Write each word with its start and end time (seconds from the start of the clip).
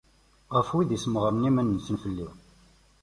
Ɣef 0.55 0.69
wid 0.73 0.91
issemɣaren 0.97 1.47
iman-nsen 1.49 1.97
fell-i. 2.03 2.27